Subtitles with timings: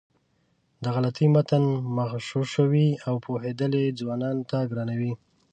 [0.83, 1.63] دا غلطۍ متن
[1.97, 5.13] مغشوشوي او پوهېدل یې ځوانانو ته ګرانوي.